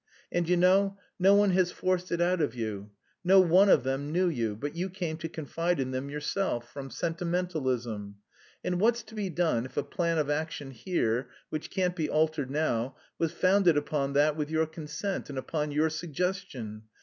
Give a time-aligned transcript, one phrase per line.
[0.31, 2.89] And you know, no one has forced it out of you;
[3.23, 6.89] no one of them knew you, but you came to confide in them yourself, from
[6.89, 8.15] sentimentalism.
[8.63, 12.49] And what's to be done if a plan of action here, which can't be altered
[12.49, 16.81] now, was founded upon that with your consent and upon your suggestion?...